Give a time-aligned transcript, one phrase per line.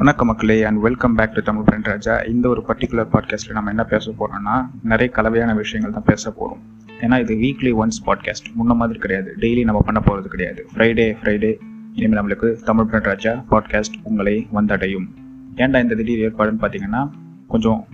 [0.00, 2.20] வணக்கம் மக்களே and welcome back to Tamil friend Raja.
[2.32, 6.60] இந்த ஒரு பர்டிகுலர் பாட்காஸ்ட்டில் நம்ம என்ன பேச போகிறோம்னா நிறைய கலவையான விஷயங்கள் தான் பேச போகிறோம்
[7.00, 9.34] ஏன்னா இது வீக்லி ஒன்ஸ் பாட்காஸ்ட் முன்ன மாதிரி கிடையாது.
[9.40, 10.66] டெய்லி நம்ம பண்ண போகிறது கிடையாது.
[10.74, 11.50] ஃப்ரைடே ஃப்ரைடே
[11.94, 15.08] இனிமேல் நம்மளுக்கு தமிழ் ஃப்ரெண்ட் ராஜா பாட்காஸ்ட் உங்களை வந்தடையும்.
[15.56, 17.10] ஏன்டா இந்த திடீர் ஏற்பாடுன்னு பார்த்தீங்கன்னா
[17.48, 17.86] கொஞ்சம்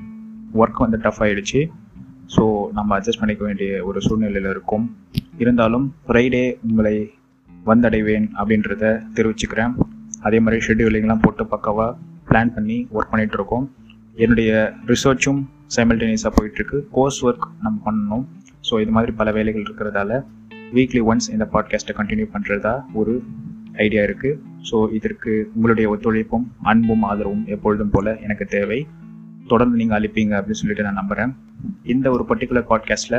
[0.55, 1.62] ஒர்க் வந்து டஃப் ஆகிடுச்சு
[2.36, 4.96] ஸோ நம்ம அட்ஜஸ்ட் பண்ணிக்க வேண்டிய ஒரு சூழ்நிலையில் இருக்கும்.
[5.39, 6.96] இருந்தாலும் ஃப்ரைடே உங்களை
[7.66, 9.75] வந்தடைவேன் அப்படின்றத தெரிவிச்சுக்கிறேன்.
[10.27, 11.91] அதே மாதிரி ஷெட்யூலிங்லாம் போட்டு பக்காவாக
[12.28, 13.66] பிளான் பண்ணி ஒர்க் பண்ணிகிட்டு இருக்கோம்.
[14.24, 14.51] என்னுடைய
[14.91, 15.41] ரிசர்ச்சும்
[15.77, 16.78] சைமல்டேனியஸாக போயிட்டுருக்கு.
[16.96, 18.24] கோர்ஸ் ஒர்க் நம்ம பண்ணணும்.
[18.68, 20.20] ஸோ இது மாதிரி பல வேலைகள் இருக்கிறதால
[20.77, 23.15] வீக்லி ஒன்ஸ் இந்த பாட்காஸ்ட்டை கண்டினியூ பண்ணுறதா ஒரு
[23.84, 28.79] ஐடியா இருக்குது ஸோ இதற்கு உங்களுடைய ஒத்துழைப்பும் அன்பும் ஆதரவும் எப்பொழுதும் போல் எனக்கு தேவை.
[29.52, 31.32] தொடர்ந்து நீங்கள் அளிப்பீங்க அப்படின்னு சொல்லிட்டு நான் நம்புகிறேன்
[31.95, 33.18] இந்த ஒரு பர்டிகுலர் பாட்காஸ்ட்டில்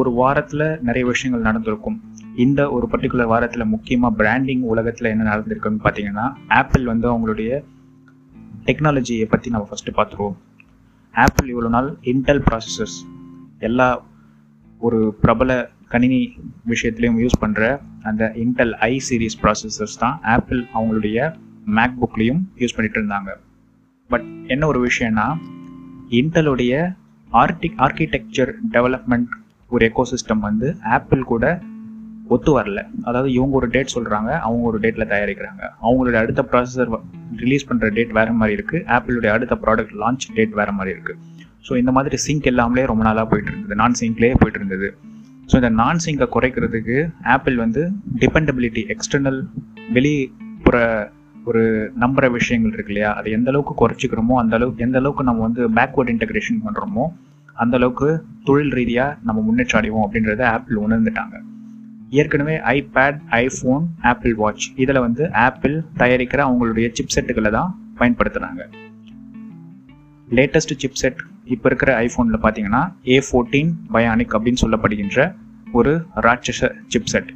[0.00, 1.98] ஒரு வாரத்தில் நிறைய விஷயங்கள் நடந்திருக்கும்.
[2.36, 7.64] இந்த ஒரு பர்டிகுலர் வாரத்தில் முக்கியமாக பிராண்டிங் உலகத்தில் என்ன நடந்திருக்குன்னு பார்த்தீங்கன்னா ஆப்பிள் வந்து அவங்களுடைய
[8.64, 10.34] டெக்னாலஜியை பற்றி நம்ம ஃபஸ்ட்டு பார்த்துருவோம்
[11.12, 12.96] ஆப்பிள் இவ்வளோ நாள் இன்டெல் ப்ராசஸர்ஸ்
[13.58, 14.02] எல்லா
[14.78, 16.36] ஒரு பிரபல கணினி
[16.68, 23.00] விஷயத்துலையும் யூஸ் பண்ணுற அந்த இன்டெல் ஐ சீரீஸ் ப்ராசஸர்ஸ் தான் ஆப்பிள் அவங்களுடைய மேக் புக்லேயும் யூஸ் பண்ணிட்டு
[23.00, 23.30] இருந்தாங்க.
[24.08, 25.36] பட் என்ன ஒரு விஷயம்னா
[26.10, 26.94] இன்டலுடைய
[27.32, 29.26] ஆர்டி ஆர்கிடெக்சர் டெவலப்மெண்ட்
[29.68, 31.60] ஒரு எக்கோசிஸ்டம் வந்து ஆப்பிள் கூட
[32.28, 32.80] ஒத்து வரல.
[33.02, 35.62] அதாவது இவங்க ஒரு டேட் சொல்கிறாங்க அவங்க ஒரு டேட்டில் தயாரிக்கிறாங்க.
[35.82, 36.90] அவங்களுடைய அடுத்த ப்ராசஸர்
[37.36, 41.20] ரிலீஸ் பண்ணுற டேட் வேறு மாதிரி இருக்குது ஆப்பிளுடைய அடுத்த ப்ராடக்ட் லான்ச் டேட் வேறு மாதிரி இருக்குது
[41.68, 43.74] ஸோ இந்த மாதிரி சிங்க் எல்லாமே ரொம்ப நாளாக போயிட்டு இருந்தது.
[43.74, 44.88] நான் சிங்க்லேயே போயிட்டு இருந்தது.
[45.50, 46.96] ஸோ இந்த நான் சிங்கை குறைக்கிறதுக்கு
[47.34, 47.82] ஆப்பிள் வந்து
[48.22, 49.40] டிபெண்டபிலிட்டி எக்ஸ்டர்னல்
[49.96, 50.76] வெளிப்புற
[51.46, 51.62] ஒரு
[52.02, 53.10] நம்புற விஷயங்கள் இருக்கு இல்லையா?
[53.18, 57.06] அது எந்த அளவுக்கு குறைச்சிக்கிறோமோ அந்த அளவுக்கு எந்த அளவுக்கு நம்ம வந்து பேக்வர்ட் இன்டகிரேஷன் பண்ணுறோமோ
[57.62, 58.08] அந்த அளவுக்கு
[58.44, 61.36] தொழில் ரீதியாக நம்ம முன்னேற்றம் அடைவோம் அப்படின்றத ஆப்பிள் உணர்ந்துட்டாங்க.
[62.20, 64.64] ஏற்கனவே ஐபேட் ஐஃபோன் ஆப்பிள் வாட்ச்.
[64.82, 68.62] இதில் வந்து ஆப்பிள் தயாரிக்கிற அவங்களுடைய சிப்செட்டுகளை தான் பயன்படுத்துகிறாங்க
[70.28, 71.18] லேட்டஸ்ட் சிப்செட்
[71.54, 75.26] இப்போ இருக்கிற ஐஃபோனில் பார்த்தீங்கன்னா ஏ ஃபோர்டீன் பயானிக் அப்படின்னு சொல்லப்படுகின்ற
[75.72, 75.92] ஒரு
[76.26, 77.30] ராட்சச சிப்செட்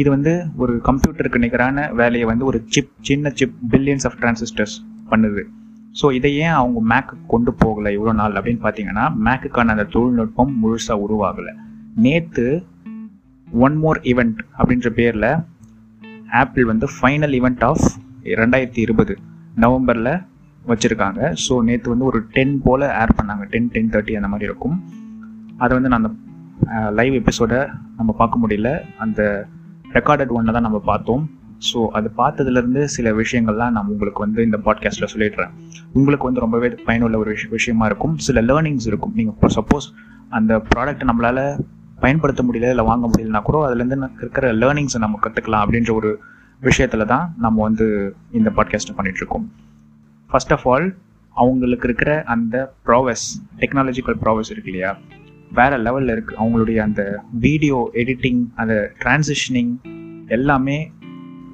[0.00, 0.32] இது வந்து
[0.62, 4.74] ஒரு கம்ப்யூட்டருக்கு நிகரான வேலையை வந்து ஒரு சிப் சின்ன சிப் பில்லியன்ஸ் ஆஃப் டிரான்சிஸ்டர்ஸ்
[5.10, 5.42] பண்ணுது.
[6.00, 11.04] ஸோ இதை ஏன் அவங்க மேக்கு கொண்டு போகலை இவ்வளோ நாள் அப்படின்னு பார்த்தீங்கன்னா மேக்குக்கான அந்த தொழில்நுட்பம் முழுசாக
[11.04, 11.54] உருவாகலை.
[12.04, 12.46] நேற்று
[13.66, 15.30] ஒன் மோர் ஈவெண்ட் அப்படின்ற பேரில்
[16.42, 17.84] ஆப்பிள் வந்து ஃபைனல் ஈவெண்ட் ஆஃப்
[18.42, 19.14] ரெண்டாயிரத்தி இருபது
[19.64, 20.12] நவம்பரில்
[20.70, 21.20] வச்சுருக்காங்க.
[21.44, 23.44] ஸோ நேற்று வந்து ஒரு டென் போல் ஏர் பண்ணாங்க.
[23.52, 24.76] டென் டென் தேர்ட்டி அந்த மாதிரி இருக்கும்.
[25.58, 26.12] அதை வந்து நான் அந்த
[26.98, 27.60] லைவ் எபிசோடை
[27.96, 28.70] நம்ம பார்க்க முடியல.
[28.98, 29.48] அந்த
[29.96, 31.24] ரெக்கார்டட் ஒன்னை தான் நம்ம பார்த்தோம்.
[31.68, 35.54] ஸோ அது பார்த்ததுலேருந்து சில விஷயங்கள்லாம் நான் உங்களுக்கு வந்து இந்த பாட்காஸ்ட்டில் சொல்லிடுறேன்.
[35.92, 38.14] உங்களுக்கு வந்து ரொம்பவே பயனுள்ள ஒரு விஷயமா இருக்கும்.
[38.26, 39.14] சில லேர்னிங்ஸ் இருக்கும்.
[39.14, 39.88] நீங்கள் இப்போ சப்போஸ்
[40.30, 41.42] அந்த ப்ராடக்ட்டை நம்மளால்
[42.00, 46.20] பயன்படுத்த முடியல இல்லை வாங்க முடியலனா கூட அதுலேருந்து இருக்கிற லேர்னிங்ஸை நம்ம கற்றுக்கலாம் அப்படின்ற ஒரு
[46.60, 49.46] விஷயத்தில் தான் நம்ம வந்து இந்த பாட்காஸ்ட்டை பண்ணிகிட்ருக்கோம்
[50.26, 50.96] ஃபர்ஸ்ட் ஆஃப் ஆல்
[51.34, 53.24] அவங்களுக்கு இருக்கிற அந்த ப்ராவஸ்
[53.56, 54.98] டெக்னாலஜிக்கல் ப்ராவஸ் இருக்கு இல்லையா?
[55.52, 59.76] வேற லெவலில் இருக்குது அவங்களுடைய அந்த வீடியோ எடிட்டிங் அந்த டிரான்சிஷனிங்
[60.26, 60.92] எல்லாமே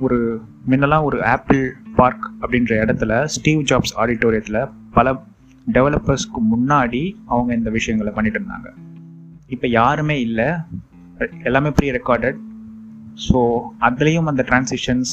[0.00, 0.40] ஒரு
[0.70, 5.22] முன்னெல்லாம் ஒரு ஆப்பிள் பார்க் அப்படின்ற இடத்துல ஸ்டீவ் ஜாப்ஸ் ஆடிட்டோரியத்தில் பல
[5.72, 8.72] டெவலப்பர்ஸ்க்கு முன்னாடி அவங்க இந்த விஷயங்களை பண்ணிட்டு இருந்தாங்க.
[9.50, 10.48] இப்போ யாருமே இல்லை.
[11.48, 12.38] எல்லாமே ப்ரீ ரெக்கார்டட்
[13.26, 13.38] ஸோ
[13.88, 15.12] அதுலேயும் அந்த டிரான்சிஷன்ஸ்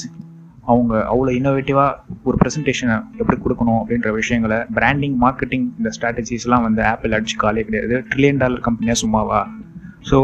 [0.72, 7.16] அவங்க அவ்வளோ இன்னோவேட்டிவாக ஒரு ப்ரெசன்டேஷனை எப்படி கொடுக்கணும் அப்படின்ற விஷயங்களை பிராண்டிங் மார்க்கெட்டிங் இந்த ஸ்ட்ராட்டஜிஸ்லாம் வந்து ஆப்பிள்
[7.18, 7.96] அடிச்சு காலே கிடையாது.
[8.10, 9.42] ட்ரில்லியன் டாலர் கம்பெனியாக சும்மாவா?
[10.10, 10.20] ஸோ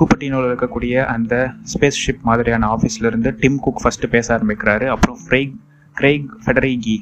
[0.00, 1.34] கூப்பட்டினோவில் இருக்கக்கூடிய அந்த
[1.72, 4.86] ஸ்பேஸ் ஷிப் மாதிரியான ஆஃபீஸ்லேருந்து டிம் குக் ஃபஸ்ட்டு பேச ஆரம்பிக்கிறாரு.
[4.86, 5.54] அப்புறம் ஃப்ரெய்க்
[5.96, 6.96] Craig Federighi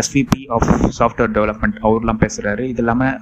[0.00, 0.68] SVP of
[0.98, 3.16] software development அவர்லாம் பேசுகிறாரு இது இல்லாமல்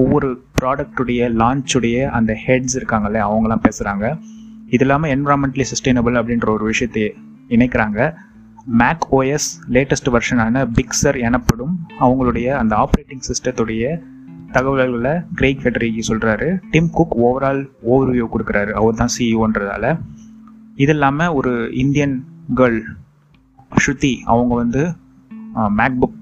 [0.00, 4.06] ஒவ்வொரு ப்ராடக்டுடைய லான்ச்சுடைய அந்த ஹெட்ஸ் இருக்காங்கல்ல அவங்களாம் பேசுகிறாங்க
[4.74, 7.02] இது இல்லாமல் என்வரான்மெண்ட்லி சஸ்டைனபிள் அப்படின்ற ஒரு விஷயத்தை
[7.54, 7.98] இணைக்கிறாங்க.
[8.82, 13.84] மேக் ஓஎஸ் லேட்டஸ்ட் வெர்ஷனான பிக்சர் எனப்படும் அவங்களுடைய அந்த ஆப்ரேட்டிங் சிஸ்டத்துடைய
[14.56, 18.72] தகவல்களை கிரேக் ஃபெட்ரிகி சொல்கிறாரு டிம் குக் ஓவரால் ஓவர்வியூ கொடுக்குறாரு.
[18.80, 19.94] அவர் தான் சிஇஓன்றதால
[20.82, 21.52] இது இல்லாமல் ஒரு
[21.82, 22.16] இந்தியன்
[22.58, 22.80] கேர்ள்
[23.82, 24.82] ஸ்ருதி அவங்க வந்து
[25.78, 26.18] மேக் புக்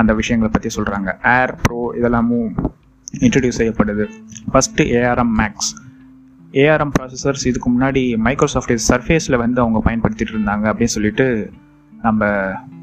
[0.00, 2.50] அந்த விஷயங்களை பற்றி சொல்கிறாங்க ஏர் ப்ரோ இதெல்லாமும்
[3.24, 4.04] இன்ட்ரடியூஸ் செய்யப்படுது.
[4.52, 5.70] First ARM Macs
[6.62, 11.26] ARM processors இதுக்கு முன்னாடி மைக்ரோசாஃப்ட் சர்ஃபேஸில் வந்து அவங்க பயன்படுத்திட்டு இருந்தாங்க அப்படின்னு சொல்லிட்டு
[12.06, 12.28] நம்ம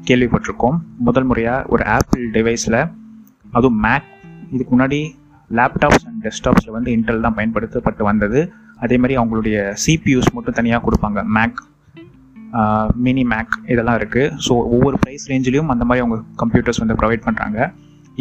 [0.08, 0.76] கேள்விப்பட்டிருக்கோம்.
[1.08, 2.78] முதல் முறையாக ஒரு ஆப்பிள் டிவைஸில்
[3.56, 4.08] அதுவும் மேக்
[4.54, 5.00] இதுக்கு முன்னாடி
[5.50, 8.40] லேப்டாப்ஸ் அண்ட் டெஸ்க்டாப்ஸில் வந்து இன்டெல் தான் பயன்படுத்தப்பட்டு வந்தது.
[8.84, 11.20] அதே மாதிரி அவங்களுடைய சிபியூஸ் மட்டும் தனியாக கொடுப்பாங்க.
[11.36, 11.58] மேக்
[13.04, 17.58] மினி மேக் இதெல்லாம் இருக்குது ஸோ ஒவ்வொரு ப்ரைஸ் ரேஞ்சிலையும் அந்த மாதிரி அவங்க கம்ப்யூட்டர்ஸ் வந்து ப்ரொவைட் பண்ணுறாங்க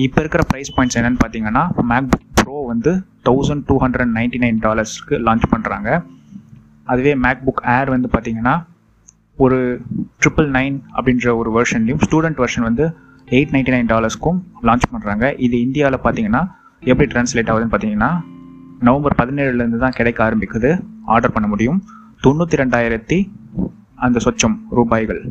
[0.03, 2.91] இப்போ இருக்கிற ப்ரைஸ் பாயிண்ட்ஸ் என்னென்னு பார்த்தீங்கன்னா மேக் புக் ப்ரோ வந்து
[3.27, 5.89] thousand two hundred ninety nine டாலர்ஸ்க்கு launch பண்ணுறாங்க
[6.93, 8.53] அதுவே மேக் புக் ஏர் வந்து பார்த்தீங்கன்னா
[9.37, 9.57] ஒரு
[10.21, 12.85] ட்ரிபிள் நைன் அப்படின்ற ஒரு வெர்ஷன்லையும் ஸ்டூடெண்ட் வெர்ஷன் வந்து
[13.37, 16.43] எயிட் நைன்டி நைன் டாலர்ஸ்க்கும் லான்ச் பண்ணுறாங்க இது இந்தியாவில் பார்த்தீங்கன்னா
[16.83, 18.11] எப்படி ட்ரான்ஸ்லேட் ஆகுதுன்னு பார்த்தீங்கன்னா
[18.87, 20.71] நவம்பர் பதினேழுலேருந்து தான் கிடைக்க ஆரம்பிக்குது.
[21.13, 21.79] ஆர்டர் பண்ண முடியும்.
[22.25, 23.17] தொண்ணூற்றி ரெண்டாயிரத்தி
[24.05, 25.21] அந்த சொச்சம் ரூபாய்கள்.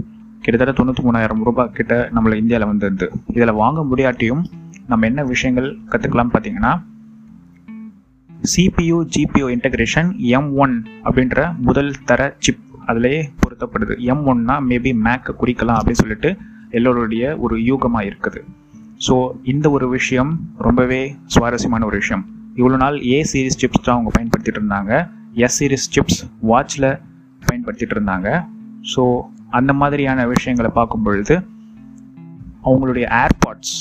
[0.47, 3.07] கிட்டத்தட்ட தொண்ணூற்றி மூணாயிரம் ரூபாய் கிட்ட நம்மளை இந்தியாவில் வந்துருது
[3.37, 4.43] இதில் வாங்க முடியாட்டியும்
[4.91, 6.73] நம்ம என்ன விஷயங்கள் கற்றுக்கலாம் பார்த்தீங்கன்னா
[8.53, 10.77] CPU GPU integration M one
[11.07, 13.95] அப்படின்ற முதல் தர சிப் அதிலேயே பொருத்தப்படுது.
[14.13, 16.31] எம் ஒன்னா மேபி மேக்கை குறிக்கலாம் அப்படின்னு சொல்லிட்டு
[16.79, 18.41] எல்லோருடைய ஒரு யூகமாக இருக்குது.
[19.07, 19.15] ஸோ
[19.53, 20.33] இந்த ஒரு விஷயம்
[20.67, 21.03] ரொம்பவே
[21.35, 22.25] சுவாரஸ்யமான ஒரு விஷயம்.
[22.59, 24.93] இவ்வளோ நாள் ஏ சீரிஸ் சிப்ஸ் தான் அவங்க பயன்படுத்திட்டு இருந்தாங்க.
[25.45, 26.21] எஸ் சீரிஸ் சிப்ஸ்
[26.51, 26.93] வாட்சில்
[27.49, 28.29] பயன்படுத்திட்டு இருந்தாங்க.
[28.93, 29.03] ஸோ
[29.59, 31.35] அந்த மாதிரியான விஷயங்களை பார்க்கும் பொழுது
[32.67, 33.75] அவங்களுடைய AirPods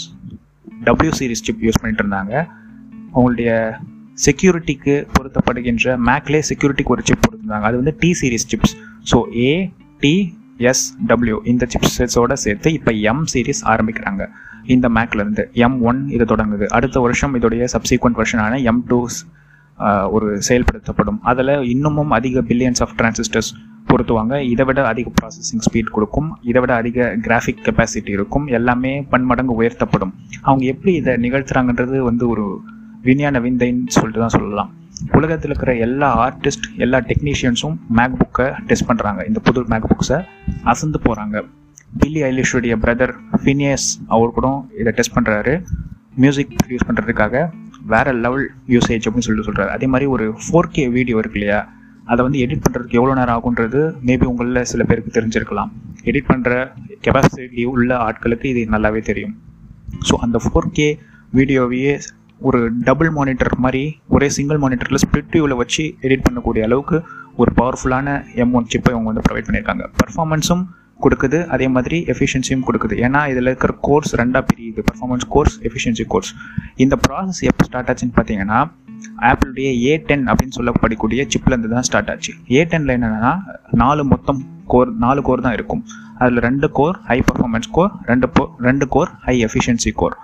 [0.87, 2.33] W series chip use பண்ணிட்டு இருந்தாங்க
[3.13, 3.51] அவங்களுடைய
[4.25, 7.67] செக்யூரிட்டிக்கு பொருத்தப்படுகின்ற மேக்லே செக்யூரிட்டிக்கு ஒரு சிப் கொடுத்துருந்தாங்க.
[7.69, 8.75] அது வந்து T series chips
[9.11, 9.51] so A
[10.03, 10.13] T
[10.71, 14.23] S W இந்த சிப்ஸோட சேர்த்து இப்போ எம் சீரிஸ் ஆரம்பிக்கிறாங்க.
[14.73, 16.65] இந்த மேக்லேருந்து எம் ஒன் இது தொடங்குது.
[16.77, 18.99] அடுத்த வருஷம் இதோடைய சப்சீக்வெண்ட் வருஷனான எம் டூ
[20.15, 21.19] ஒரு செயல்படுத்தப்படும்.
[21.31, 23.51] அதில் இன்னமும் அதிக பில்லியன்ஸ் ஆஃப் டிரான்சிஸ்டர்ஸ்
[23.89, 24.41] பொருத்துவாங்க.
[24.41, 26.37] இதை விட அதிக ப்ராசஸிங் ஸ்பீட் கொடுக்கும்.
[26.41, 28.47] இதை விட அதிக கிராஃபிக் கெப்பாசிட்டி இருக்கும்.
[28.47, 30.13] எல்லாமே பன்மடங்கு உயர்த்தப்படும்.
[30.41, 32.61] அவங்க எப்படி இதை நிகழ்த்துறாங்கன்றது வந்து ஒரு
[33.01, 34.73] விஞ்ஞான விந்தைன்னு சொல்லிட்டு தான் சொல்லலாம்.
[35.11, 40.25] உலகத்தில் இருக்கிற எல்லா ஆர்டிஸ்ட் எல்லா டெக்னீஷியன்ஸும் மேக் புக்கை டெஸ்ட் பண்ணுறாங்க இந்த புது மேக் புக்ஸை
[40.63, 41.43] அசந்து போகிறாங்க
[41.97, 44.47] பில்லி ஐலிஷுடைய பிரதர் ஃபினியஸ் அவர் கூட
[44.79, 45.61] இதை டெஸ்ட் பண்ணுறாரு
[46.15, 47.49] மியூசிக் யூஸ் பண்ணுறதுக்காக
[47.85, 51.59] வேற லெவல் யூசேஜ் அப்படின்னு சொல்லிட்டு சொல்கிறாரு அதே மாதிரி ஒரு ஃபோர் கே வீடியோ இருக்கு இல்லையா?
[52.11, 55.71] அதை வந்து எடிட் பண்ணுறதுக்கு எவ்வளோ நேரம் ஆகுன்றது மேபி உங்களில் சில பேருக்கு தெரிஞ்சிருக்கலாம்.
[56.09, 56.51] எடிட் பண்ணுற
[57.05, 59.33] கெப்பாசிட்டி உள்ள ஆட்களுக்கு இது நல்லாவே தெரியும்.
[60.09, 60.87] ஸோ அந்த ஃபோர் கே
[61.39, 61.93] வீடியோவையே
[62.47, 63.83] ஒரு டபுள் மானிட்டர் மாதிரி
[64.15, 66.97] ஒரே சிங்கிள் மானிட்டரில் ஸ்ப்ளிட் வியூவில் வச்சு எடிட் பண்ணக்கூடிய அளவுக்கு
[67.41, 68.09] ஒரு பவர்ஃபுல்லான
[68.43, 70.63] எம் ஒன் சிப்பை அவங்க வந்து ப்ரொவைட் பண்ணியிருக்காங்க பர்ஃபார்மன்ஸும்
[71.03, 72.95] கொடுக்குது அதே மாதிரி எஃபிஷியன்சியும் கொடுக்குது.
[73.05, 74.81] ஏன்னா இதில் இருக்கிற கோர்ஸ் ரெண்டாக பிரியுது.
[74.89, 76.31] பர்ஃபார்மன்ஸ் கோர்ஸ் எஃபிஷியன்சி கோர்ஸ்
[76.83, 78.59] இந்த ப்ராசஸ் எப்போ ஸ்டார்ட் ஆச்சுன்னு பார்த்தீங்கன்னா
[79.29, 82.33] ஆப்பிளுடைய ஏ டென் அப்படின்னு சொல்லப்படக்கூடிய சிப்லேருந்து தான் ஸ்டார்ட் ஆச்சு.
[82.57, 83.33] ஏ டெனில் என்னென்னா
[83.83, 84.41] நாலு மொத்தம்
[84.73, 85.83] கோர் நாலு கோர் தான் இருக்கும்.
[86.21, 88.27] அதில் ரெண்டு கோர் ஹை பர்ஃபார்மன்ஸ் கோர் ரெண்டு
[88.67, 90.17] ரெண்டு core high efficiency core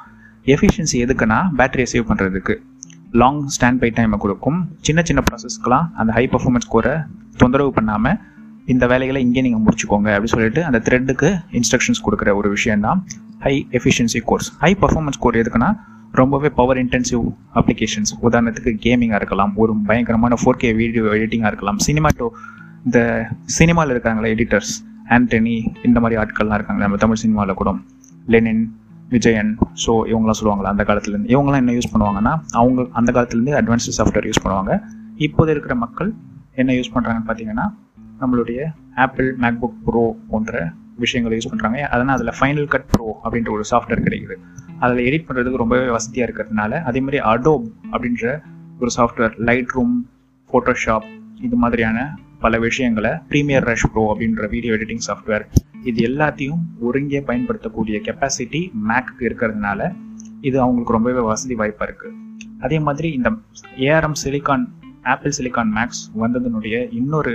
[0.53, 2.53] efficiency எதுக்குன்னா பேட்டரியை சேவ் பண்ணுறதுக்கு
[3.21, 4.59] லாங் ஸ்டாண்ட் பை டைமை கொடுக்கும்.
[4.87, 6.93] சின்ன சின்ன ப்ராசஸ்க்கெலாம் அந்த ஹை பர்ஃபார்மன்ஸ் கோரை
[7.41, 8.17] தொந்தரவு பண்ணாமல்
[8.73, 11.29] இந்த வேலைகளை இங்கே நீங்கள் முடிச்சுக்கோங்க அப்படின்னு சொல்லிட்டு அந்த த்ரெட்டுக்கு
[11.59, 12.99] இன்ஸ்ட்ரக்ஷன்ஸ் கொடுக்குற ஒரு விஷயம் தான்
[13.45, 15.69] high efficiency cores high performance core எதுக்குன்னா
[16.19, 17.23] ரொம்பவே பவர் இன்டென்சிவ்
[17.59, 21.79] அப்ளிகேஷன்ஸ் உதாரணத்துக்கு கேமிங்காக இருக்கலாம் ஒரு பயங்கரமான ஃபோர் கே வீடியோ எடிட்டிங்காக இருக்கலாம்.
[21.87, 22.27] சினிமாட்டோ
[22.87, 22.99] இந்த
[23.57, 24.73] சினிமாவில் இருக்காங்களே எடிட்டர்ஸ்
[25.15, 25.55] ஆண்டனி
[25.87, 27.71] இந்த மாதிரி ஆட்கள்லாம் இருக்காங்க நம்ம தமிழ் சினிமாவில் கூட.
[28.33, 28.63] லெனின்
[29.13, 29.51] விஜயன்
[29.83, 34.43] ஸோ இவங்களாம் சொல்லுவாங்களா அந்த காலத்துலேருந்து இவங்களாம் என்ன யூஸ் பண்ணுவாங்கன்னா அவங்க அந்த காலத்துலேருந்து அட்வான்ஸ்டு சாஃப்ட்வேர் யூஸ்
[34.43, 34.73] பண்ணுவாங்க.
[35.27, 36.11] இப்போது இருக்கிற மக்கள்
[36.61, 37.65] என்ன யூஸ் பண்ணுறாங்கன்னு பார்த்தீங்கன்னா
[38.21, 38.59] நம்மளுடைய
[39.05, 40.53] ஆப்பிள் மேக்புக் ப்ரோ போன்ற
[41.03, 44.35] விஷயங்களை யூஸ் பண்ணுறாங்க அதனால் அதில் ஃபைனல் கட் ப்ரோ அப்படின்ற ஒரு சாஃப்ட்வேர் கிடைக்குது.
[44.81, 48.25] அதில் எடிட் பண்ணுறதுக்கு ரொம்பவே வசதியாக இருக்கிறதுனால அதே மாதிரி அடோப் அப்படின்ற
[48.79, 49.95] ஒரு சாஃப்ட்வேர் லைட் ரூம்
[50.49, 51.07] ஃபோட்டோஷாப்
[51.41, 51.97] இது மாதிரியான
[52.39, 55.43] பல விஷயங்களை ப்ரீமியர் ரஷ் ப்ரோ அப்படின்ற வீடியோ எடிட்டிங் சாஃப்ட்வேர்
[55.83, 59.81] இது எல்லாத்தையும் ஒருங்கே பயன்படுத்தக்கூடிய கெப்பாசிட்டி மேக்கு இருக்கிறதுனால
[60.41, 62.17] இது அவங்களுக்கு ரொம்பவே வசதி வாய்ப்பாக இருக்குது
[62.61, 63.29] அதே மாதிரி இந்த
[63.85, 64.65] ARM silicon
[65.05, 67.33] Apple silicon Macs வந்ததுனுடைய இன்னொரு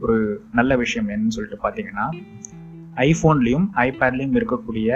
[0.00, 0.16] ஒரு
[0.52, 2.06] நல்ல விஷயம் என்னன்னு சொல்லிட்டு பார்த்தீங்கன்னா
[3.02, 4.90] ஐஃபோன்லேயும் ஐபேட்லேயும் இருக்கக்கூடிய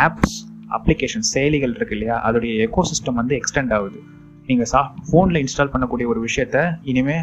[0.00, 0.36] ஆப்ஸ்
[0.70, 2.30] அப்ளிகேஷன் செயலிகள் இருக்கு இல்லையா?
[2.30, 4.02] அதோடைய எக்கோசிஸ்டம் வந்து எக்ஸ்டெண்ட் ஆகுது.
[4.46, 7.22] நீங்கள் சா ஃபோனில் இன்ஸ்டால் பண்ணக்கூடிய ஒரு விஷயத்த இனிமேல்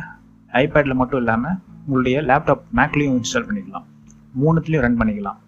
[0.51, 1.55] ஐபேடில் மட்டும் இல்லாமல்
[1.85, 3.87] உங்களுடைய லேப்டாப் மேக்லேயும் இன்ஸ்டால் பண்ணிக்கலாம்.
[4.41, 5.39] மூணுத்துலேயும் ரன் பண்ணிக்கலாம்.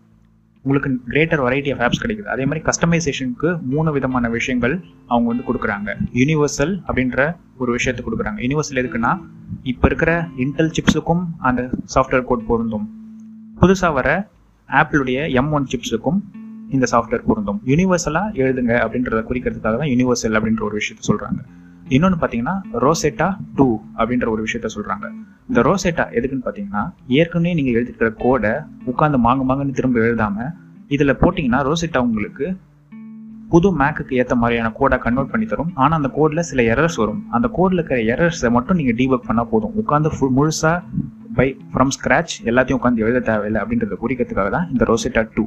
[0.62, 2.21] உங்களுக்கு கிரேட்டர் வெரைட்டி ஆஃப் ஆப்ஸ் கிடைக்குது.
[2.21, 5.95] அதே மாதிரி கஸ்டமைசேஷனுக்கு மூணு விதமான விஷயங்கள் அவங்க வந்து கொடுக்குறாங்க.
[6.13, 8.39] யூனிவர்சல் அப்படின்ற ஒரு விஷயத்தை கொடுக்குறாங்க.
[8.45, 9.19] யூனிவர்சல் எதுக்குன்னா
[9.63, 12.89] இப்போ இருக்கிற இன்டெல் சிப்ஸுக்கும் அந்த சாஃப்ட்வேர் கோட் பொருந்தும்.
[13.62, 14.29] புதுசாக வர
[14.67, 16.21] ஆப்பிளுடைய எம் ஒன் சிப்ஸுக்கும்
[16.75, 17.59] இந்த சாஃப்ட்வேர் பொருந்தும்.
[17.71, 21.41] யூனிவர்சலாக எழுதுங்க அப்படின்றத குறிக்கிறதுக்காக தான் யூனிவர்சல் அப்படின்ற ஒரு விஷயத்த சொல்கிறாங்க
[21.95, 23.67] இன்னொன்று பார்த்தீங்கன்னா ரோசெட்டா டூ
[23.99, 25.05] அப்படின்ற ஒரு விஷயத்த சொல்கிறாங்க
[25.49, 26.83] இந்த ரோசெட்டா எதுக்குன்னு பார்த்தீங்கன்னா
[27.19, 28.53] ஏற்கனவே நீங்கள் எழுதிருக்கிற கோடை
[28.91, 30.51] உட்காந்து மாங்க மாங்கன்னு திரும்ப எழுதாமல்
[30.87, 32.45] இதில் போட்டிங்கன்னா ரோசெட்டா உங்களுக்கு
[33.51, 35.71] புது மேக்குக்கு ஏற்ற மாதிரியான கோடை கன்வெர்ட் பண்ணி தரும்.
[35.75, 37.19] ஆனால் அந்த கோடில் சில எரர்ஸ் வரும்.
[37.35, 39.73] அந்த கோடில் இருக்கிற எரர்ஸை மட்டும் நீங்கள் டீபக் பண்ணால் போதும்.
[39.81, 40.77] உட்காந்து ஃபுல் முழுசாக
[41.37, 45.43] பை ஃப்ரம் ஸ்க்ராச் எல்லாத்தையும் உட்காந்து எழுத தேவையில்லை அப்படின்றத குறிக்கிறதுக்காக தான் இந்த ரோசெட்டா டூ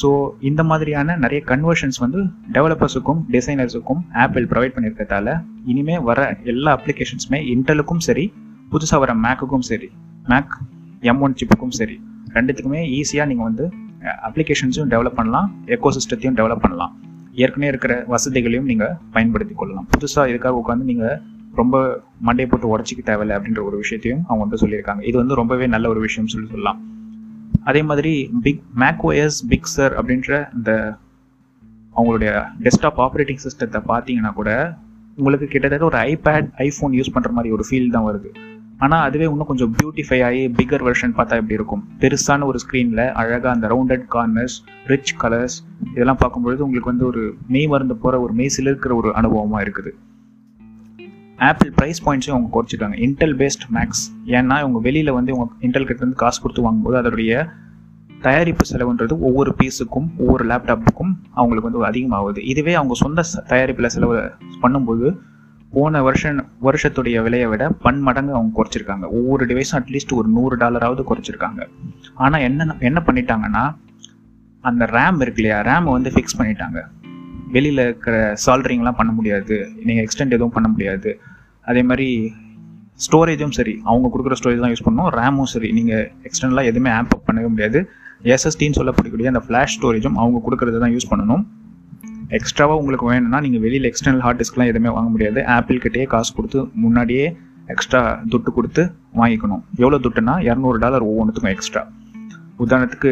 [0.00, 0.08] ஸோ
[0.40, 2.20] இந்த மாதிரியான நிறைய கன்வர்ஷன்ஸ் வந்து
[2.52, 8.32] டெவலப்பர்ஸுக்கும் டிசைனர்ஸுக்கும் ஆப்பிள் ப்ரொவைட் பண்ணியிருக்கிறதால இனிமேல் வர எல்லா அப்ளிகேஷன்ஸுமே இன்டெலுக்கும் சரி
[8.72, 9.90] புதுசாக வர மேக்குக்கும் சரி
[10.24, 10.54] மேக்
[11.00, 12.00] எம் ஒன் சிப்புக்கும் சரி
[12.34, 13.66] ரெண்டுத்துக்குமே ஈஸியாக நீங்கள் வந்து
[14.28, 16.92] அப்ளிகேஷன்ஸும் டெவலப் பண்ணலாம் எக்கோ சிஸ்டத்தையும் டெவலப் பண்ணலாம்.
[17.34, 19.86] ஏற்கனவே இருக்கிற வசதிகளையும் நீங்கள் பயன்படுத்தி கொள்ளலாம்.
[19.94, 21.16] புதுசாக இதுக்காக உட்காந்து நீங்கள்
[21.54, 25.02] ரொம்ப மண்டையை போட்டு உடச்சிக்க தேவையில்லை அப்படின்ற ஒரு விஷயத்தையும் அவங்க வந்து சொல்லியிருக்காங்க.
[25.02, 26.95] இது வந்து ரொம்பவே நல்ல ஒரு விஷயம் சொல்லி சொல்லலாம்.
[27.70, 30.72] அதே மாதிரி பிக் மேக் ஓஎஸ் பிக்சர் அப்படின்ற இந்த
[31.96, 32.32] அவங்களுடைய
[32.64, 34.50] டெஸ்க்டாப் ஆப்ரேட்டிங் சிஸ்டத்தை பார்த்தீங்கன்னா கூட
[35.18, 38.30] உங்களுக்கு கிட்டத்தட்ட ஒரு ஐபேட் ஐஃபோன் யூஸ் பண்ணுற மாதிரி ஒரு ஃபீல் தான் வருது.
[38.84, 41.82] ஆனால் அதுவே இன்னும் கொஞ்சம் பியூட்டிஃபை ஆகி பிக்கர் வெர்ஷன் பார்த்தா எப்படி இருக்கும்?
[42.00, 44.56] பெருசான ஒரு ஸ்க்ரீனில் அழகாக அந்த ரவுண்டட் கார்னர்ஸ்
[44.92, 45.56] ரிச் கலர்ஸ்
[45.92, 47.22] இதெல்லாம் பார்க்கும்பொழுது உங்களுக்கு வந்து ஒரு
[47.54, 49.92] மெய் மருந்து போகிற ஒரு மெய் சிலிருக்கிற ஒரு அனுபவமாக இருக்குது.
[51.36, 56.12] ஆப்பிள் ப்ரைஸ் பாயிண்ட்ஸையும் அவங்க குறைச்சிருக்காங்க இன்டெல் பேஸ்ட் மேக்ஸ் ஏன்னா இவங்க வெளியில் வந்து இவங்க இன்டெல் கிட்டேருந்து
[56.12, 57.48] காசு கொடுத்து வாங்கும்போது அதோடைய
[58.20, 62.38] தயாரிப்பு செலவுன்றது ஒவ்வொரு பீஸுக்கும் ஒவ்வொரு லேப்டாப்புக்கும் அவங்களுக்கு வந்து அதிகமாகுது.
[62.38, 64.30] இதுவே அவங்க சொந்த தயாரிப்பில் செலவு
[64.62, 65.16] பண்ணும்போது
[65.70, 69.06] போன வருஷம் வருஷத்துடைய விலையை விட பன்மடங்கு அவங்க குறைச்சிருக்காங்க.
[69.08, 71.68] ஒவ்வொரு டிவைஸும் அட்லீஸ்ட் ஒரு நூறு டாலராவது குறைச்சிருக்காங்க.
[72.14, 73.76] ஆனால் என்ன என்ன பண்ணிட்டாங்கன்னா
[74.60, 75.62] அந்த ரேம் இருக்கு இல்லையா?
[75.62, 76.86] ரேமை வந்து ஃபிக்ஸ் பண்ணிட்டாங்க.
[77.54, 79.56] வெளியில் இருக்கிற சால்ட்ரிங்லாம் பண்ண முடியாது.
[79.86, 81.10] நீங்கள் எக்ஸ்டெண்ட் எதுவும் பண்ண முடியாது.
[81.70, 82.08] அதே மாதிரி
[83.04, 85.08] ஸ்டோரேஜும் சரி அவங்க கொடுக்குற ஸ்டோரேஜ் தான் யூஸ் பண்ணணும்.
[85.18, 87.80] ரேமும் சரி நீங்கள் எக்ஸ்டர்னலாக எதுவுமே ஆப் அப் பண்ணவே முடியாது.
[88.34, 91.42] எஸ்எஸ்டின்னு சொல்லப்படக்கூடிய அந்த ஃப்ளாஷ் ஸ்டோரேஜும் அவங்க கொடுக்குறது தான் யூஸ் பண்ணணும்.
[92.38, 95.40] எக்ஸ்ட்ராவாக உங்களுக்கு வேணும்னா நீங்கள் வெளியில் எக்ஸ்டர்னல் ஹார்ட் டிஸ்க்லாம் எதுவுமே வாங்க முடியாது.
[95.56, 97.26] ஆப்பிள் கிட்டேயே காசு கொடுத்து முன்னாடியே
[97.74, 98.00] எக்ஸ்ட்ரா
[98.32, 98.82] துட்டு கொடுத்து
[99.20, 99.62] வாங்கிக்கணும்.
[99.82, 101.82] எவ்வளோ துட்டுனா இரநூறு டாலர் ஒவ்வொன்றுத்துக்கும் எக்ஸ்ட்ரா
[102.64, 103.10] உதாரணத்துக்கு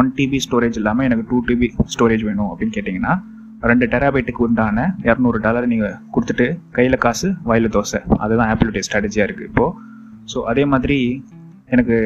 [0.00, 3.14] ஒன் டிபி ஸ்டோரேஜ் இல்லாமல் எனக்கு டூ டிபி ஸ்டோரேஜ் வேணும் அப்படின்னு கேட்டிங்கன்னா
[3.70, 8.00] ரெண்டு டெராபைட்டுக்கு உண்டான இரநூறு டாலர் நீங்கள் கொடுத்துட்டு கையில் காசு வாயில் தோசை.
[8.24, 9.72] அதுதான் ஆப்பிளுடைய ஸ்ட்ராட்டஜியாக இருக்குது இப்போது
[10.32, 10.98] ஸோ அதே மாதிரி
[11.74, 11.96] எனக்கு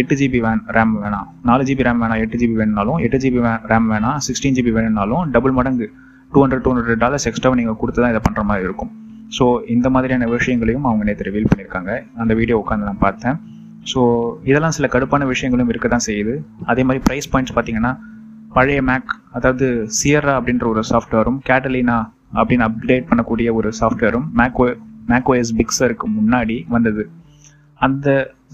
[0.00, 1.26] எட்டு ஜிபி வேன் ரேம் வேணாம்.
[1.48, 3.40] நாலு ஜிபி ரேம் வேணாம் எட்டு ஜிபி வேணுனாலும் எட்டு ஜிபி
[3.72, 5.86] ரேம் வேணாம் சிக்ஸ்டீன் ஜிபி வேணும்னாலும் டபுள் மடங்கு
[6.32, 8.90] two hundred two hundred dollars எக்ஸ்ட்ராவை நீங்கள் கொடுத்து தான் இதை பண்ணுற மாதிரி இருக்கும்.
[9.36, 11.92] ஸோ இந்த மாதிரியான விஷயங்களையும் அவங்க நேற்று ரிவீல் பண்ணியிருக்காங்க.
[12.22, 13.38] அந்த வீடியோ உட்காந்து நான் பார்த்தேன்.
[13.92, 14.00] ஸோ
[14.50, 16.34] இதெல்லாம் சில கடுப்பான விஷயங்களும் இருக்க தான் செய்யுது.
[16.72, 17.92] அதே மாதிரி ப்ரைஸ் பாயிண்ட்ஸ் பார்த்தீங்கன்னா
[18.56, 19.66] பழைய மேக் அதாவது
[19.98, 21.98] சியரா அப்படின்ற ஒரு சாஃப்ட்வேரும் கேட்டலினா
[22.38, 24.66] அப்படின்னு அப்டேட் பண்ணக்கூடிய ஒரு சாஃப்ட்வேரும் மேக்ஓ
[25.10, 27.02] மேக்ஓஎஸ் பிக்ஸருக்கு முன்னாடி வந்தது.
[27.80, 28.06] அந்த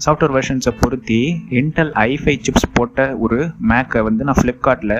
[0.05, 1.19] சாஃப்ட்வேர் வெர்ஷன்ஸை பொருத்தி
[1.59, 3.37] இன்டெல் ஐஃபை சிப்ஸ் போட்ட ஒரு
[3.71, 4.95] மேக்கை வந்து நான் ஃப்ளிப்கார்ட்டில்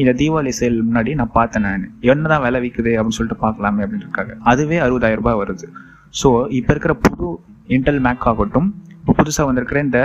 [0.00, 1.84] இந்த தீபாவளி சேல் முன்னாடி நான் பார்த்தேன் நான்.
[2.12, 5.66] என்ன தான் விலை விற்குது அப்படின்னு சொல்லிட்டு பார்க்கலாமே அப்படின்னு இருக்காங்க அதுவே அறுபதாயிரம் ரூபாய் வருது.
[6.20, 7.28] ஸோ இப்போ இருக்கிற புது
[7.76, 8.68] இன்டெல் மேக் ஆகட்டும்
[9.00, 10.00] இப்போ புதுசாக வந்திருக்கிற இந்த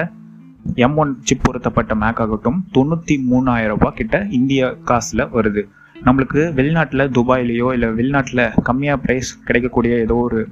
[0.75, 5.63] எம் ஒன் சிப் பொருத்தப்பட்ட மேக் ஆகட்டும் தொண்ணூற்றி மூணாயிரம் ரூபாய் கிட்ட இந்திய காசில் வருது.
[6.05, 10.48] நம்மளுக்கு வெளிநாட்டில் துபாயிலேயோ இல்லை வெளிநாட்டில் கம்மியாக ப்ரைஸ் கிடைக்கக்கூடிய ஏதோ ஒரு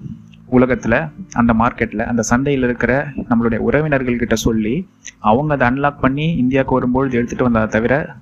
[0.45, 0.97] உலகத்தில்
[1.33, 2.93] அந்த மார்க்கெட்டில் அந்த சந்தையில் இருக்கிற
[3.29, 4.87] நம்மளுடைய உறவினர்கள்கிட்ட சொல்லி
[5.19, 8.15] அவங்க அதை அன்லாக் பண்ணி இந்தியாவுக்கு வரும்பொழுது எடுத்துகிட்டு வந்ததை தவிர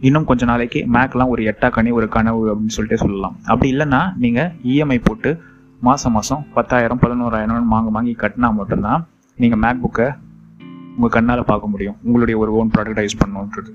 [0.00, 3.36] இன்னும் கொஞ்ச நாளைக்கு மேக்லாம் ஒரு எட்டா கனி ஒரு கனவு அப்படின்னு சொல்லிட்டு சொல்லலாம்.
[3.46, 5.30] அப்படி இல்லைன்னா நீங்கள் இஎம்ஐ போட்டு
[5.80, 9.06] மாதம் மாதம் பத்தாயிரம் பதினோராயிரம் வாங்க வாங்கி கட்டினா மட்டும்தான்
[9.38, 10.06] நீங்கள் மேக் புக்கை
[10.96, 11.96] உங்கள் கண்ணால் பார்க்க முடியும்.
[12.06, 13.72] உங்களுடைய ஒரு ஓன் ப்ராடக்டாக யூஸ் பண்ணணுன்றது.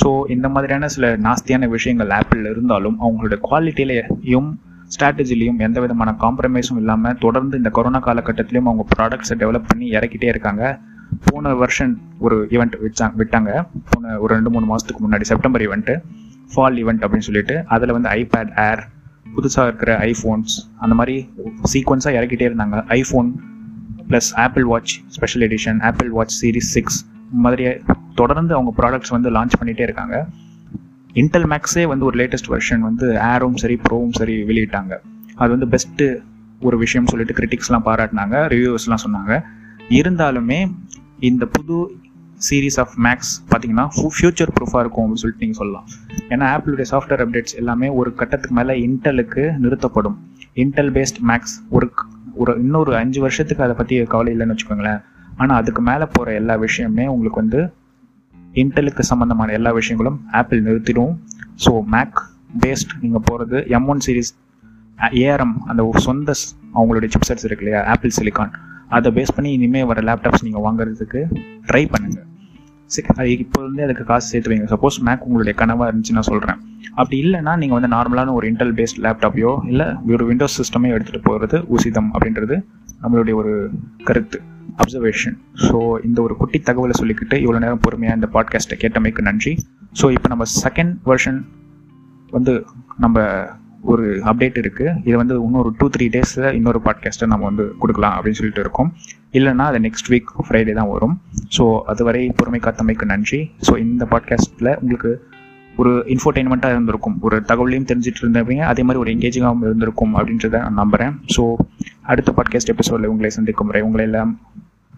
[0.00, 4.50] ஸோ இந்த மாதிரியான சில நாஸ்தியான விஷயங்கள் ஆப்பிளில் இருந்தாலும் அவங்களோட குவாலிட்டியிலையும்
[4.94, 10.62] ஸ்ட்ராட்டஜிலையும் எந்த விதமான காம்ப்ரமைஸும் இல்லாமல் தொடர்ந்து இந்த கொரோனா காலகட்டத்திலையும் அவங்க ப்ராடக்ட்ஸை டெவலப் பண்ணி இறக்கிட்டே இருக்காங்க.
[11.26, 11.92] போன வருஷன்
[12.24, 13.50] ஒரு ஈவெண்ட் வச்சாங்க விட்டாங்க.
[13.90, 15.94] போன ஒரு ரெண்டு மூணு மாதத்துக்கு முன்னாடி செப்டம்பர் ஈவெண்ட்டு
[16.52, 18.82] ஃபால் ஈவெண்ட் அப்படின்னு சொல்லிட்டு அதில் வந்து ஐபேட் ஏர்
[19.34, 21.16] புதுசாக இருக்கிற ஐஃபோன்ஸ் அந்த மாதிரி
[21.72, 22.76] சீக்வன்ஸாக இறக்கிட்டே இருந்தாங்க.
[22.98, 23.28] IPhone
[24.10, 26.98] plus Apple Watch special edition Apple Watch series six
[27.44, 27.64] மாதிரி
[28.14, 30.26] தொடர்ந்து அவங்க ப்ராடக்ட்ஸ் வந்து லான்ச் பண்ணிகிட்டே இருக்காங்க.
[31.14, 34.92] இன்டெல் மேக்ஸே வந்து ஒரு லேட்டஸ்ட் வெர்ஷன் வந்து ஏரும் சரி ப்ரோவும் சரி வெளியிட்டாங்க.
[35.34, 36.06] அது வந்து பெஸ்ட்டு
[36.60, 39.34] ஒரு விஷயம் சொல்லிட்டு கிரிட்டிக்ஸ்லாம் பாராட்டினாங்க ரிவ்யூவர்ஸ்லாம் சொன்னாங்க.
[39.88, 40.58] இருந்தாலுமே
[41.18, 41.76] இந்த புது
[42.50, 45.86] சீரீஸ் ஆஃப் மேக்ஸ் பார்த்தீங்கன்னா ஃபியூச்சர் ப்ரூஃபாக இருக்கும் அப்படின்னு சொல்லிட்டு நீங்கள் சொல்லலாம்.
[46.28, 50.16] ஏன்னா ஆப்பிளுடைய சாஃப்ட்வேர் அப்டேட்ஸ் எல்லாமே ஒரு கட்டத்துக்கு மேலே இன்டெலுக்கு நிறுத்தப்படும்.
[50.54, 51.92] இன்டெல் பேஸ்ட் மேக்ஸ் ஒரு
[52.42, 55.00] ஒரு இன்னொரு அஞ்சு வருஷத்துக்கு அதை பற்றி கவலை இல்லைன்னு வச்சுக்கோங்களேன்.
[55.40, 57.60] ஆனால் அதுக்கு மேலே போகிற எல்லா விஷயமே உங்களுக்கு வந்து
[58.62, 61.12] இன்டெலுக்கு சம்மந்தமான எல்லா விஷயங்களும் ஆப்பிள் நிறுத்திடும்.
[61.64, 62.18] ஸோ மேக்
[62.64, 64.32] பேஸ்ட் நீங்கள் போகிறது எம் ஒன் சீரீஸ்
[65.20, 66.32] ஏஆர்எம் அந்த சொந்த
[66.78, 67.82] அவங்களுடைய சிப்செட்ஸ் இருக்கு இல்லையா?
[67.92, 68.52] ஆப்பிள் சிலிகான்
[68.96, 71.22] அதை பேஸ் பண்ணி இனிமேல் வர லேப்டாப்ஸ் நீங்கள் வாங்குறதுக்கு
[71.68, 72.26] ட்ரை பண்ணுங்கள்
[73.14, 76.58] அது இப்போ வந்து அதுக்கு காசு சேர்த்து வைங்க சப்போஸ் மேக் உங்களுடைய கனவாக இருந்துச்சு நான் சொல்கிறேன்
[76.94, 81.58] அப்படி இல்லைன்னா நீங்கள் வந்து நார்மலான ஒரு இன்டெல் பேஸ்ட் லேப்டாப்பையோ இல்லை ஒரு விண்டோஸ் சிஸ்டமே எடுத்துகிட்டு போகிறது
[81.58, 82.56] உசிதம் அப்படின்றது
[83.02, 83.70] நம்மளுடைய ஒரு
[84.04, 84.40] கருத்து
[84.78, 85.36] அப்சர்வேஷன்
[85.68, 89.58] ஸோ இந்த ஒரு குட்டி தகவலை சொல்லிக்கிட்டு இவ்வளோ நேரம் பொறுமையாக இந்த பாட்காஸ்ட்டை கேட்டமைக்கு நன்றி.
[90.02, 91.40] ஸோ இப்போ நம்ம செகண்ட் வெர்ஷன்
[92.30, 92.64] வந்து
[92.96, 93.16] நம்ம
[93.82, 98.38] ஒரு அப்டேட் இருக்குது இது வந்து இன்னொரு டூ த்ரீ டேஸில் இன்னொரு பாட்காஸ்ட்டை நம்ம வந்து கொடுக்கலாம் அப்படின்னு
[98.40, 98.92] சொல்லிட்டு இருக்கோம்.
[99.32, 101.20] இல்லைன்னா அது நெக்ஸ்ட் வீக் ஃப்ரைடே தான் வரும்.
[101.56, 103.50] ஸோ அதுவரை பொறுமை காத்தமைக்கு நன்றி.
[103.68, 105.28] ஸோ இந்த பாட்காஸ்ட்டில் உங்களுக்கு
[105.76, 107.20] ஒரு இன்ஃபோர்டெயின்மெண்ட்டாக இருந்திருக்கும்.
[107.20, 111.54] ஒரு தகவலையும் தெரிஞ்சிட்டு இருந்தவங்க அதே மாதிரி ஒரு எங்கேஜிங்காகவும் இருந்திருக்கும் அப்படின்றத நான் நம்புகிறேன் ஸோ
[112.02, 114.40] அடுத்த பாட்காஸ்ட் எபிசோடில் உங்களை சந்திக்கும் முறை உங்களை எல்லாம்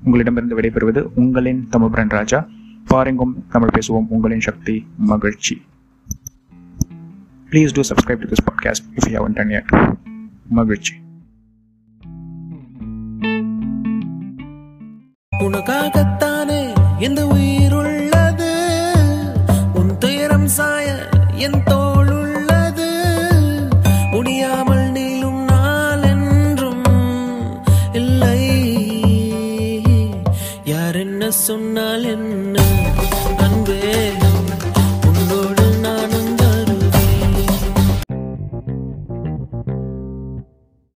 [0.05, 2.47] உங்களிடமிருந்து விடைபெறுவது உங்களின் தமிழ்பிரன் ராஜா
[2.89, 4.09] பாருங்கும் தமிழ் பேசுவோம்.
[4.09, 5.63] உங்களின் சக்தி மகிழ்ச்சி.
[7.53, 9.67] Please do subscribe to this podcast if you haven't done yet.
[10.53, 10.95] மகிழ்ச்சி
[15.33, 16.61] உனக்காகத்தானே
[17.01, 17.52] இந்த உயிர்